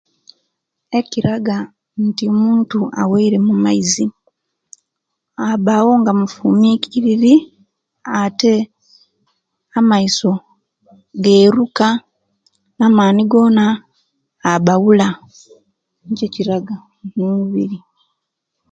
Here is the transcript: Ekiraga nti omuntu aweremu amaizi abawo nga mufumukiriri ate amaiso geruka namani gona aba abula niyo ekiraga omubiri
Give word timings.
Ekiraga 0.99 1.57
nti 2.07 2.23
omuntu 2.33 2.79
aweremu 3.01 3.51
amaizi 3.57 4.05
abawo 5.49 5.91
nga 6.01 6.11
mufumukiriri 6.19 7.35
ate 8.21 8.53
amaiso 9.79 10.31
geruka 11.23 11.87
namani 12.77 13.23
gona 13.31 13.65
aba 14.51 14.73
abula 14.77 15.07
niyo 16.07 16.23
ekiraga 16.29 16.75
omubiri 17.23 17.77